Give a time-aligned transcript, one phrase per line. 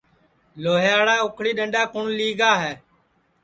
[0.61, 2.73] لھوھیاڑا اُکھݪی ڈؔنڈؔا کُوٹؔ لئگا ہے